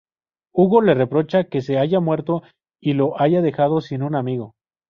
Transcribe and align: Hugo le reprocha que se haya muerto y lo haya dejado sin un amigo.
Hugo 0.51 0.81
le 0.81 0.95
reprocha 0.95 1.43
que 1.43 1.61
se 1.61 1.77
haya 1.77 1.99
muerto 1.99 2.41
y 2.81 2.93
lo 2.93 3.21
haya 3.21 3.43
dejado 3.43 3.81
sin 3.81 4.01
un 4.01 4.15
amigo. 4.15 4.55